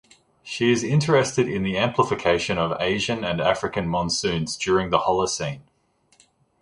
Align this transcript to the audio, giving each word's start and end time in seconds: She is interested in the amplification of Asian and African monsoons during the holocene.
She 0.41 0.71
is 0.71 0.83
interested 0.83 1.47
in 1.47 1.61
the 1.61 1.77
amplification 1.77 2.57
of 2.57 2.75
Asian 2.81 3.23
and 3.23 3.39
African 3.39 3.87
monsoons 3.87 4.57
during 4.57 4.89
the 4.89 4.97
holocene. 5.01 5.61